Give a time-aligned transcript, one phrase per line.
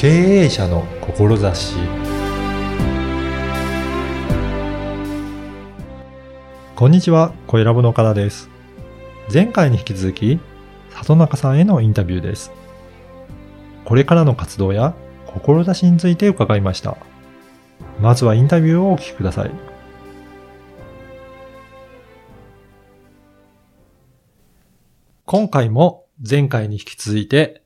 [0.00, 1.74] 経営者の志
[6.74, 8.48] こんにちは、小ラボの岡田です。
[9.30, 10.40] 前回に引き続き、
[10.88, 12.50] 里中さんへのインタビューです。
[13.84, 14.94] これからの活動や
[15.26, 16.96] 志について伺いました。
[18.00, 19.50] まずはインタビューをお聞きください。
[25.26, 27.59] 今回も前回に引き続いて、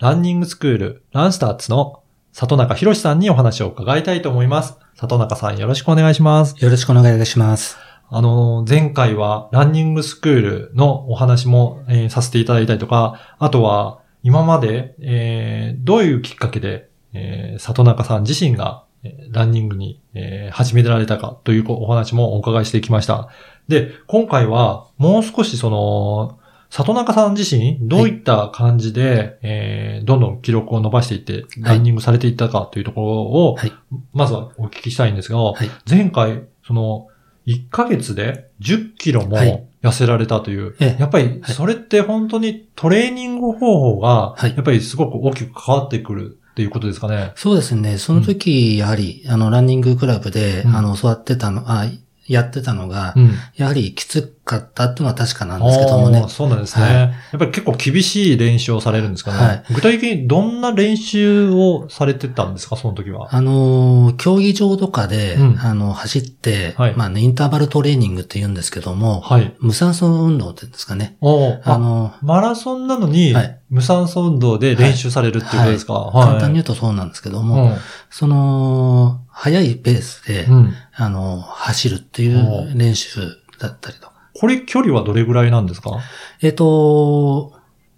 [0.00, 4.78] ランニングスクールランスターズの里中博さんにお話を伺いたいと思います。
[4.94, 6.54] 里中さんよろしくお願いします。
[6.62, 7.76] よろしくお願いいたします。
[8.08, 23.30] あの、前回はランニングスクールのお話も、えーさせていただいたりとか、あとは今まで、えーどういうきっかけで、えー里中さん自身が、えーランニングに、えー始められたかというお話もお伺いしてきました。
[23.66, 26.38] で、今回はもう少しその、
[26.70, 33.72] 里中さん自身、どういった感じで、えーどんどん記録を伸ばしていって、ランニングされていったかというところを、はい。
[34.12, 35.70] まずはお聞きしたいんですが、はい。
[35.88, 37.08] 前回、その、
[37.46, 39.64] 1ヶ月で10キロもはい。
[39.82, 41.00] 痩せられたという、ええ。
[41.00, 44.50] やっぱりそれって本当にトレーニング方法が、はい。
[44.54, 47.32] やっぱりすごく大きく関わってくるっていうことですかね？
[47.36, 47.96] そうですね。
[47.98, 50.76] その時、やはり、あの、ランニングクラブで、うん。
[50.76, 51.86] あの、教わってたの、あ、
[52.28, 53.32] やってたのが、うん。
[53.56, 56.24] やはりきつかったっていうのは確かなんですけどもね。
[56.28, 56.94] そうなんですね、はい。
[56.94, 59.38] やっぱり結構厳しい練習をされるんですかね。
[59.38, 59.64] はい。
[59.74, 63.34] 具体的にどんな練習をされてたんですか、その時は。
[63.34, 65.58] あの、競技場とかで、うん。
[65.58, 66.94] あの、走って、はい。
[66.94, 69.54] まあね、インターバルトレーニングって言うんですけども、はい。
[69.60, 71.16] 無酸素運動って言うんですかね。
[71.22, 76.26] ああの、マラソンなのにはい、無酸素運動で練習されるっていうことですか、はい。
[76.26, 77.76] 簡単に言うとそうなんですけども、
[78.10, 83.20] その、速いペースで、うんうんあの、走るっていう練習
[83.60, 84.12] だったりとか。
[84.34, 85.98] これ距離はどれぐらいなんですか？
[86.42, 87.52] えっ、と、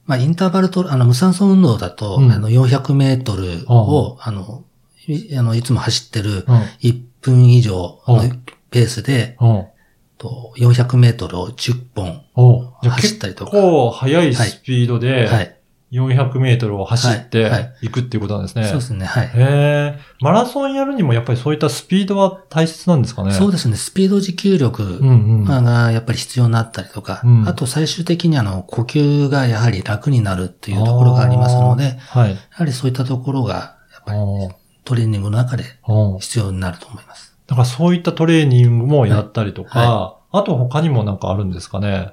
[0.05, 4.65] まあ、インターバルト、あの、無酸素運動だと、うんあの、400メートルを、あの、
[5.07, 6.57] いあの、いつも走ってるうん。
[6.83, 9.65] 1分以上のうんペースで、うん。
[10.19, 12.23] と400メートルを10本。
[12.83, 15.57] 走ったりとか構速いスピードで、はい。
[15.93, 18.65] 400メートルを走ってはいはいいくっていうことなんですね。
[18.65, 19.07] そうですね。
[19.07, 19.27] はい。
[19.27, 19.99] へえ。
[20.21, 23.33] マラソンやるにもやっぱりそういったスピードは大切なんですかね？
[23.33, 23.77] そうですね。
[23.77, 25.13] スピード持久力うんう
[25.43, 25.45] ん。
[25.45, 32.37] がやっぱり必要になったりとか、うんあと最終的にあの、呼吸がやはり楽になるっていうところがありますので、やはい。
[32.51, 33.55] はりそういったところが、
[33.93, 37.37] やっぱりうんトレーニングの中でうん必要になると思います。
[37.47, 42.13] だからそういったトレーニングもやったりとか、あと他にもなんかあるんですかね？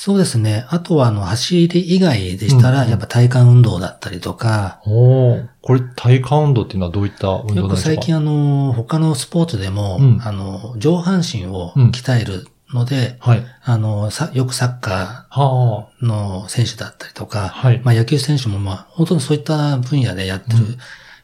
[0.00, 0.64] そうですね。
[0.68, 7.66] あとは、あの、走り以外でしたら、うんうんやっぱ体幹運動だったりとか、おーこれ体幹運動っていうのはどういった運動なんでしょうか？
[7.66, 13.42] よく最近あの、他のスポーツでも、うんあの、上半身をうん鍛えるので、はい。
[13.64, 17.26] あの、さ、よくサッカはーの選手だったりとあ。
[17.26, 17.80] か、はい。
[17.82, 20.76] まあ野球選手もまあ、本当にそういった分野でやってる、うん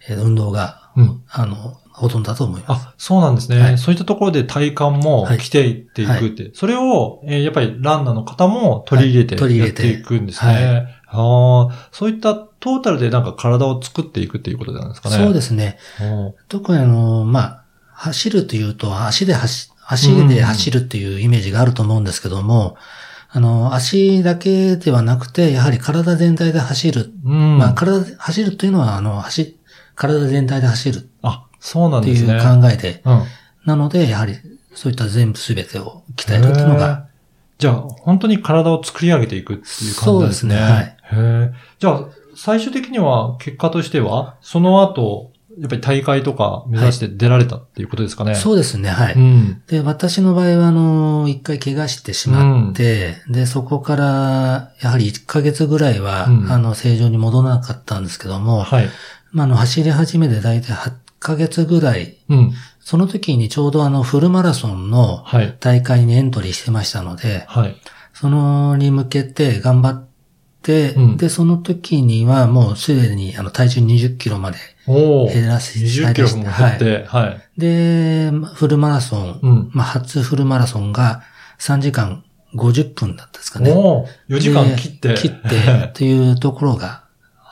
[0.09, 2.87] えー運動が、うんあの、ほとんどだと思います。
[2.89, 3.61] あ、そうなんですね。
[3.61, 6.51] はいそういったところで体幹もはい来ていっていくって。
[6.53, 10.89] それを、えーやっぱりランナーの方も取り入れてはい入れてていくんですね。
[11.07, 15.17] ああ、そういったトータルでなんか体を作っていくっていうことなんですかね。。
[15.17, 15.79] そうですすね。
[16.01, 22.77] お特にあの、まあ、走るというと、足で走、足で走るっていうイメージがあると思うんですけども、
[23.31, 27.13] あの、足だけではなくて、やはり体全体で走る。
[27.25, 27.59] うん。
[27.59, 29.59] まあ、体で、走るというのは、あの、走、
[29.97, 32.39] 体全体で走るっあ、そうなんていうですね。
[32.39, 33.23] 考えで、うん。
[33.65, 34.35] なので、やはり、
[34.75, 37.07] そういった全部すべてを鍛えるっていうのが、
[37.57, 40.05] じゃあ、本当に体を作り上げていくっていう感じですね。
[40.05, 41.53] そうですねはいへえ。
[41.79, 48.35] じゃあ、最終的には結果としては、その後、やっぱり大会とか目指して出られたっていうことですかね。
[48.35, 49.15] そうですね、はい。
[49.15, 49.63] うん。
[49.69, 58.89] で、私の場合は、あの、一回怪我してしまって、で、そこから、やはり1ヶ月ぐらいは、うんあの、正常に戻らなかったんですけども、はい。
[59.33, 60.93] まあ、あの、走り始めて大体8
[61.25, 62.53] ヶ月ぐらい、うん。
[62.81, 65.57] その時にちょうどあの、フルマラソンのはい。
[65.59, 67.77] 大会にエントリーしてましたので、はい。
[68.13, 70.09] そのに向けて頑張っ
[70.63, 74.59] て、うんで、その時にはもうすでにあの、体重20キロまで。
[74.87, 77.61] 減らせ20キロも減って、はい。
[77.61, 79.71] で、フルマラソン、うん。
[79.73, 81.23] まあ、初フルマラソンが
[81.59, 82.23] 3時間
[82.55, 83.73] 50分だったですかね。
[83.73, 84.09] おお。
[84.29, 85.09] 4時間切って。
[85.09, 87.04] で切って、というところがはあ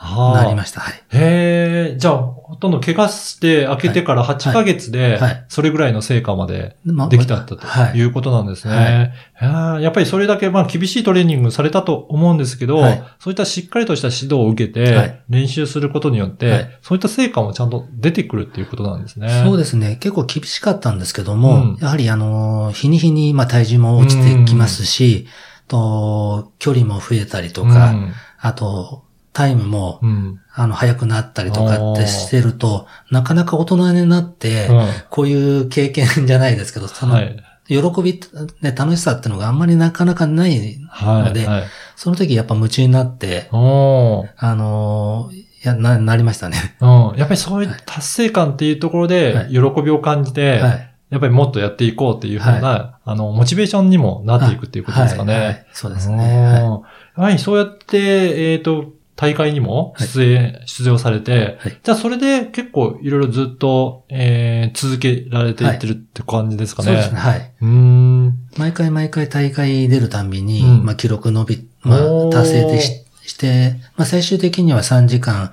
[0.03, 0.81] なりました。
[0.81, 0.93] はい。
[1.11, 7.97] へえ、じゃあ、ほとんど怪我して開けてから8ヶ月ではい、それぐらいの成果までまできたとはい。
[7.97, 9.13] いうことなんですね。
[9.41, 13.03] やっぱりそれだけまあ厳しいトレーニングされたと思うんですけど、はい。
[13.19, 15.23] そういったしっかりとした指導を受けてはい。
[15.29, 16.79] 練習することによって、はい。
[16.81, 19.43] そういった成果もちゃんと出てくるっていうことなんですね。
[19.43, 19.97] そうですね。
[19.99, 21.77] 結構厳しかったんですけども、うん。
[21.81, 25.27] やはりあの、日に日に、まあ、体重も落ちてきますし、
[25.67, 28.13] と、距離も増えたりとか、うん。
[28.39, 30.39] あと、タイムも、うん。
[30.53, 37.43] あの、早くなったりとかってしてると、なかなか大人になって、うんこういう経験じゃないですけど、その、はい。
[37.67, 38.19] 喜び、
[38.61, 41.23] ね、楽しさっていうのがあんまりなかなかないはい。
[41.23, 41.63] のではい。
[41.95, 46.75] その時やっぱ夢中になって、あのーいや、な、なりましたね。
[46.81, 46.89] うん。
[47.15, 50.93] やっぱりそういう達成感っていうところでは、い喜びを感じて、はい。
[51.09, 55.33] やっぱりもっとやっていこうっていうふうな、あの、モチベーションにもなっていくっていうことですかね。
[55.33, 56.17] はいはいそうですね。
[56.17, 56.81] はいうん
[57.15, 66.87] はい、そうやって、えっ、と、大会にも出演、出場されて、はいじゃあそれで結構いろいろずっと、えー、続けられていってるって感じですかね。
[66.87, 67.19] そうですね。
[67.19, 67.53] はい。
[67.61, 68.37] うーん。
[68.57, 71.99] 毎回毎回大会出るたんびに、うんまあ記録伸び、まあ
[72.31, 75.51] 達成でしして、まあ最終的には3時間、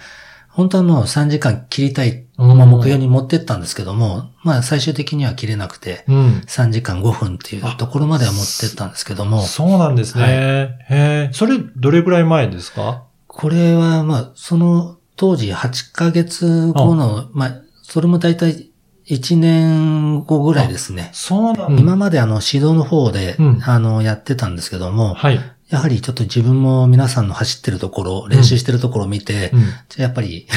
[0.48, 6.42] 本当はもう3時間切りたい、うんまあ目標に持ってったんですけども、まあ最終的には切れなくて、うん。
[6.46, 10.22] 3時間5分っていうところまでは持ってったんですけども、そうなんですね。
[10.24, 11.30] はいへえ。
[11.32, 13.04] それ、どれぐらい前ですか？
[13.40, 18.70] これはまあその当時8ヶ月後の、まあそれも大体
[19.06, 21.10] 1年後ぐらいですね。
[21.12, 25.40] そうなん今まであの指導の方で、うんあのやってたんですけども、はい。
[25.68, 30.02] やはりちょっと自分も皆さんの走ってるところ、練習してるところを見て、うん。
[30.02, 30.48] やっぱり、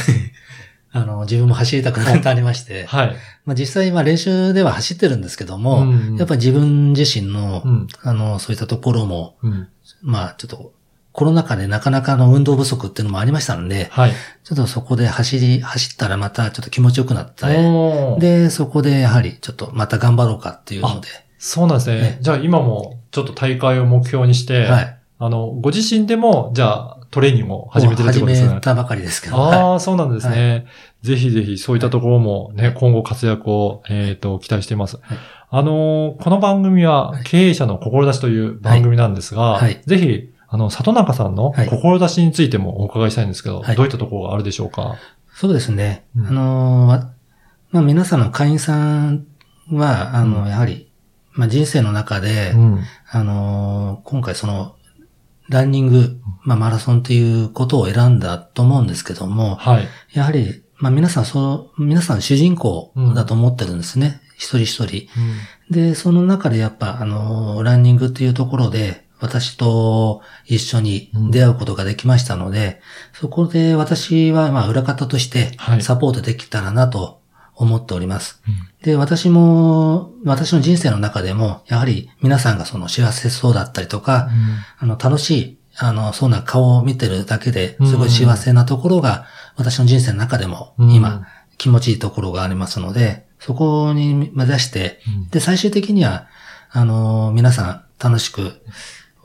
[0.92, 3.16] あの、自分も走りたくなってありまして、はい。
[3.46, 7.88] まあ実際今練習では走ってるんですけども、うんやっぱり自分自身の、うん。
[8.04, 9.68] あの、そういったところも、うん。
[10.02, 10.74] まあちょっと、
[11.14, 14.12] コロナ禍でなかなかの運動不足っていうのもありましたので、はい。
[14.44, 21.08] ちょっとそこで走り、走ったらまたちょっと気持ちよくなって、おーで、そこでやはりちょっとまた頑張ろうかっていうので、
[21.38, 22.18] そうなんですねね。
[22.20, 24.98] じゃあ今もちょっと大会を目標にして、はい。
[25.20, 28.62] あの、ご自身でも、じゃあトレーニングを始めてるってことですね始め。
[28.62, 30.66] たばかりですけど、ああ、そうなんですね。
[31.04, 34.98] ぜひぜひそういったところもね、今後活躍を、えっ、と、期待しています。
[35.04, 35.18] はい
[35.56, 44.96] あのーこの番組は経営者の志という番組なんですが、はいはいぜひ、あの、里中さんのはい志についてもお伺いしたいんですけど、はいどういったところがあるでしょうか？
[45.34, 46.06] そうですね。
[46.16, 47.14] うんあの
[47.72, 49.26] まあ皆さんの会員さん
[49.72, 50.92] は、あの、うんやはり、
[51.32, 52.84] まあ人生の中で、うん。
[53.12, 54.76] あのー今回その、
[55.50, 59.88] ランニング、まあマラソンっていうことを選んだと思うんですけども、はい。
[60.14, 64.22] やはり、まあ皆さんそう、皆さん主人公だと思ってるんですね。
[64.38, 65.08] 一人一人。
[65.72, 72.82] で、その中でやっぱ、あのーランニングっていうところで、私と一緒に出会うことができましたので、
[73.14, 75.82] そこで私は、まあ、裏方としてはい。
[75.82, 77.22] サポートできたらなと
[77.56, 78.42] 思っております。
[78.48, 78.56] うん。
[78.84, 84.30] で、私も、私の人生の中でも、やはり皆さんがその幸せそうだったりとか、
[84.78, 89.26] あの、楽しい、あの、そうな顔を見てるだけで、すごい幸せなところが、
[89.56, 90.92] 私の人生の中でも、うん。
[90.92, 91.28] 今、
[91.58, 95.30] 気持ちいいところがありますので、そこに目指して、うん。
[95.30, 96.28] で、最終的には、
[96.72, 98.62] あの、皆さん楽しく、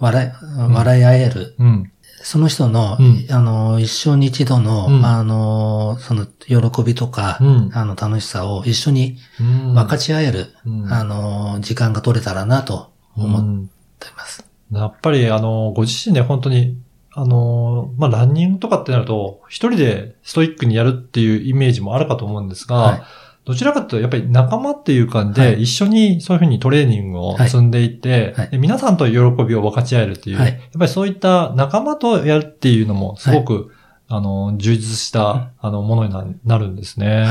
[0.01, 1.93] 笑い、笑い合える、うん。
[2.23, 3.27] その人の、うん。
[3.31, 5.05] あの、一生に一度の、うん。
[5.05, 7.71] あの、その、喜びとか、うん。
[7.73, 9.75] あの、楽しさを一緒にうん。
[9.75, 10.93] 分かち合える、うん。
[10.93, 14.45] あの、時間が取れたらなと思っうんています。
[14.73, 16.79] やっぱり、あの、ご自身で本当に、
[17.13, 23.03] あの、まあ、ランニングとかってなると、一人でストイックにやるっていうイメージもあるかと思うんですが、はい
[23.49, 25.63] どちらかというと、やっぱり仲間っていう感じで、はい。
[25.63, 28.51] 一緒にそういうふうにトレーニングを積んでいって、はい。
[28.51, 29.13] で皆さんと喜
[29.43, 30.51] びを分かち合えるっていう、はい。
[30.51, 33.73] やっぱりそういった仲間とやるっていうのも、すごく、
[34.07, 37.25] あの、充実した、あの、ものにななるんですね。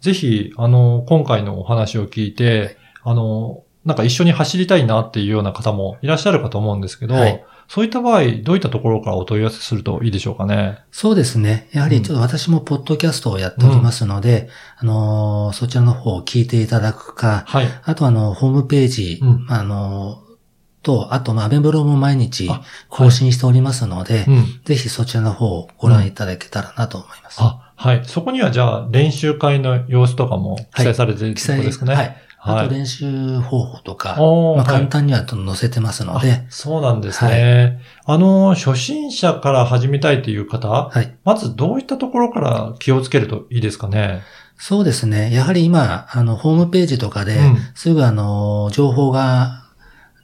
[0.00, 10.80] ぜひ、あの、今回のお話を聞いて、あの、なんか一緒に走りたいなっていうような方もいらっしゃるかと思うんですけど、はいそういった場合、どういったところからお問い合わせするといいでしょうかね？
[10.90, 11.68] そうですね。
[11.70, 14.48] やはりちょっと私もポッドキャストをやっておりますので、
[14.78, 17.66] あのー、そちらの方を聞いていただくか、はい。
[17.84, 24.60] あとあの、ホームページ、うんあのー、と、あと、まあ、アベブロも毎日あ更新しておりますので、うん。
[24.64, 27.36] ぜひそちらの方をご覧いただけたらなと思います。
[27.40, 28.02] あ、はい。
[28.04, 31.94] そこにはじゃあ、練習会の様子とかも記載されてるってことですかね？
[31.94, 32.04] はい。
[32.04, 34.16] あはいと練習方法とか、
[34.56, 37.80] まあ、簡単には載せてますので、そうなんですね。
[38.06, 41.14] あの、初心者から始めたいという方、はい。
[41.24, 44.22] まずどういったところから気をつけるといいですかね？
[44.56, 45.32] そうですね。
[45.32, 49.64] やはり今、あの、ホームページとかでうん、すぐあの、情報が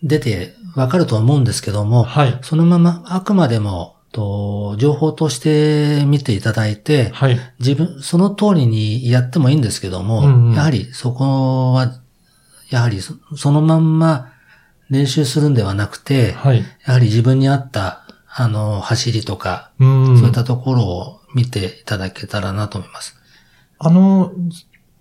[0.03, 2.39] 出てわかると思うんですけども、はい。
[2.43, 7.39] そのままあくまでも、と情報として見ていただいて、はい。
[7.59, 11.93] 自分、その通りにやってもいいんですけども、うんうんやはりそこは、
[12.71, 14.33] やはりそそのまんま
[14.91, 16.65] 練習するんではなくて、はい。
[16.87, 20.19] やはり自分に合った、あの、走りとか、うん。
[20.19, 23.17] そういったところを見ていただけたらなと思います。
[23.79, 24.33] あの、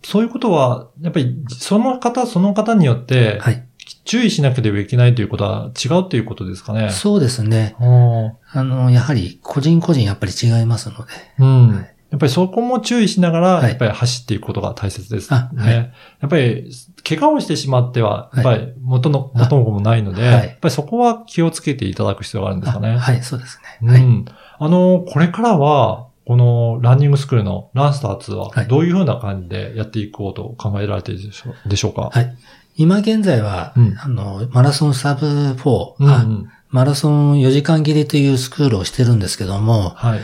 [0.03, 3.67] そういうことは、やっぱり、その方、その方によって、はい。
[4.03, 6.89] 注意しなければいけないということは違うということですかね。
[6.91, 7.75] そうですね。
[7.79, 11.11] うんあの、やはり個人個人やっぱり違いますので。
[11.39, 11.75] うん。
[11.75, 15.37] はいやっぱりそこも注意しながら、はいやっぱり走っていくことが大切ですね。
[15.37, 15.81] あはいや
[16.27, 16.71] っぱり、
[17.03, 22.89] 怪我をしてしまっては、やっぱり元の、あ元も子もないので、はいやっぱりそこは気をつけていただく必要があるんですかね。
[22.91, 23.89] あはい、そうですね。
[23.91, 24.01] はい。
[24.01, 24.25] うん。
[24.59, 32.09] あの、これからは、このランニングスクールのランスター2ははいどういうふうな感じでやっていこうと考えられているでしょうでしょうか？
[32.11, 32.35] はい。
[32.77, 36.51] 今現在は、うんあの、マラソンサブ4、うんうあん。
[36.69, 40.19] マラソン4時間切りというスクールをしてるんですけども、はい。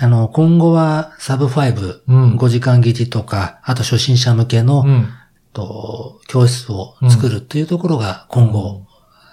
[0.00, 2.36] あの、今後はサブ5、うん。
[2.36, 5.08] 5時間切りとか、あと初心者向けの、うん。
[5.52, 8.86] と教室を作るっていうところが今後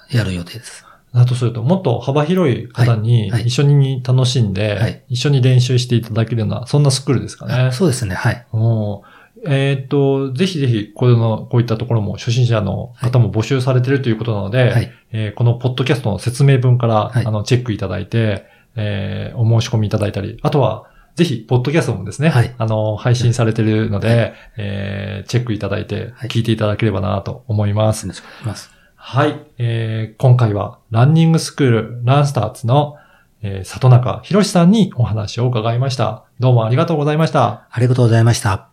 [0.10, 0.86] やる予定です。
[1.14, 7.72] だとすると、もっと幅広い方に一緒に楽しんで、はい一緒に練習していただけるような、そんなスクールですかね。
[7.72, 8.48] そうですね、はい。
[8.54, 9.04] お
[9.46, 14.92] えーっと、ぜひぜひ、この、こういったところも初心者の方も募集されているということなので、はい。
[15.12, 28.08] えーこのポッドキャストの説明文から、はいあの、チェックいただいて、えーお申し込みいただいたり、あとは、ぜひ、ポッドキャストもですね、はいあの、配信されているので、はえーチェックいただいて、はい聞いていただければなと思います。
[28.08, 28.72] よろしくお願いします。
[28.96, 32.98] はい、えー今回は、ランニングスクール、ランスターズの、
[33.42, 36.24] えー里中博さんにお話を伺いました。
[36.40, 37.68] どうもありがとうございました。
[37.70, 38.70] ありがとうございました。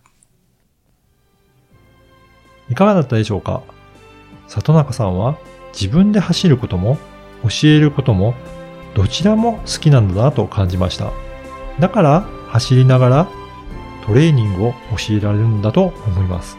[2.71, 3.63] いかがだったでしょうか？
[4.47, 5.37] 里中さんは
[5.73, 6.97] 自分で走ることも
[7.43, 8.35] 教えることも
[8.95, 11.13] どちらも好きなんだなと感じました。
[11.79, 13.29] だから走りながら
[14.05, 16.59] トレーニングを教えられるんだと思います。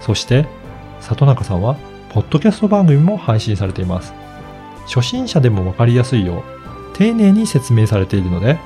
[0.00, 0.46] そして
[1.00, 1.76] 里中さんは
[2.10, 4.14] ポッドキャスト番組も配信されています。
[4.86, 8.58] 初心者でもわかりやすいよう丁寧に説明されているので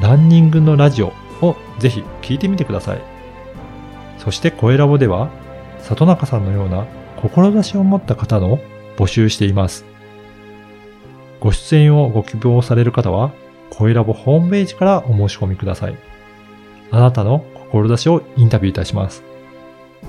[0.00, 1.12] ランニングのラジオ
[1.42, 3.02] をぜひ聞いてみてください。
[4.18, 5.28] そして声ラボでは
[5.80, 8.58] 里中さんのような志を持った方の
[8.96, 9.84] 募集しています。
[11.44, 13.30] ご出演をご希望される方は、
[13.68, 15.96] 声ラボホームページからお申し込みください。
[16.90, 19.22] あなたの志をインタビューいたします。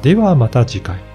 [0.02, 1.15] ではまた次回。